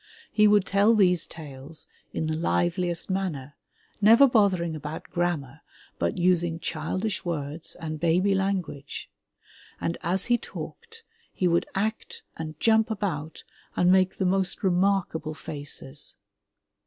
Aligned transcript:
He 0.31 0.47
would 0.47 0.65
tell 0.65 0.95
these 0.95 1.27
tales 1.27 1.85
in 2.11 2.25
the 2.25 2.35
liveliest 2.35 3.07
manner, 3.07 3.55
never 4.01 4.25
bothering 4.25 4.75
about 4.75 5.03
grammar 5.11 5.61
but 5.99 6.17
using 6.17 6.57
childish 6.59 7.23
words 7.23 7.75
and 7.75 7.99
baby 7.99 8.33
language, 8.33 9.11
and 9.79 9.99
as 10.01 10.25
he 10.25 10.39
talked 10.39 11.03
he 11.31 11.47
would 11.47 11.67
act 11.75 12.23
and 12.35 12.59
jump 12.59 12.89
about 12.89 13.43
and 13.75 13.91
make 13.91 14.17
the 14.17 14.25
most 14.25 14.63
remarkable 14.63 15.35
faces. 15.35 16.15